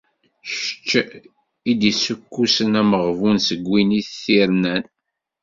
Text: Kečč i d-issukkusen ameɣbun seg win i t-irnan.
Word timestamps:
Kečč 0.47 0.89
i 1.71 1.73
d-issukkusen 1.79 2.79
ameɣbun 2.81 3.35
seg 3.47 3.61
win 3.69 3.91
i 3.99 4.01
t-irnan. 4.05 4.83